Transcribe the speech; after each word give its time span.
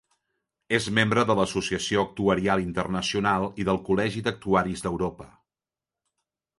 És 0.77 0.87
membre 0.99 1.25
de 1.31 1.35
l'Associació 1.39 2.07
Actuarial 2.09 2.65
Internacional 2.65 3.47
i 3.65 3.69
del 3.71 3.83
Col·legi 3.91 4.27
d'Actuaris 4.29 4.87
d'Europa. 4.89 5.33